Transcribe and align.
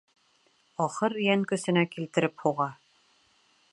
Ахыр, 0.85 1.17
йән 1.25 1.43
көсөнә 1.51 1.85
килтереп 1.93 2.45
һуға. 2.47 2.69